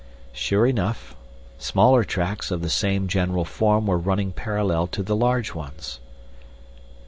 [0.33, 1.15] Sure enough,
[1.59, 5.99] smaller tracks of the same general form were running parallel to the large ones.